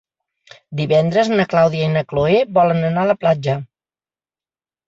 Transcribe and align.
Divendres 0.79 1.29
na 1.33 1.45
Clàudia 1.51 1.89
i 1.89 1.91
na 1.97 2.03
Cloè 2.13 2.39
volen 2.57 2.83
anar 2.89 3.07
a 3.07 3.11
la 3.13 3.17
platja. 3.25 3.57